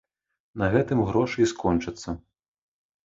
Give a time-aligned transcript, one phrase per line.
[0.61, 2.09] На гэтым грошы і скончацца.